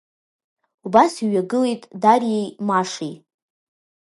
Убас 0.85 1.13
иҩагылеит 1.25 1.81
Дариеи 2.01 2.47
Машеи. 2.67 3.13